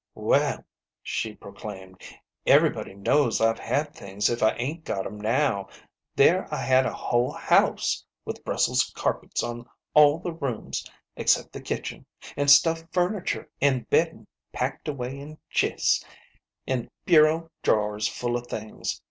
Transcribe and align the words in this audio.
"Well," 0.15 0.65
she 1.03 1.35
proclaimed, 1.35 2.01
"everybody 2.47 2.95
knows 2.95 3.39
I've 3.39 3.59
had 3.59 3.93
things 3.93 4.31
if 4.31 4.41
I 4.41 4.53
ain't 4.53 4.83
got 4.83 5.05
'em 5.05 5.21
now. 5.21 5.69
There 6.15 6.51
I 6.51 6.57
had 6.57 6.87
a 6.87 6.91
whole 6.91 7.29
house, 7.31 8.03
with 8.25 8.43
Brussels 8.43 8.91
carpets 8.95 9.43
on 9.43 9.69
all 9.93 10.17
the 10.17 10.33
rooms 10.33 10.89
except 11.15 11.53
the 11.53 11.61
kitchen, 11.61 12.07
an 12.35 12.45
5 12.45 12.49
stuffed 12.49 12.91
furniture, 12.91 13.47
an' 13.61 13.85
beddin' 13.91 14.25
packed 14.51 14.87
away 14.87 15.19
in 15.19 15.37
chists, 15.51 16.03
an' 16.65 16.89
bureau 17.05 17.51
drawers 17.61 18.07
full 18.07 18.35
of 18.35 18.47
things. 18.47 18.99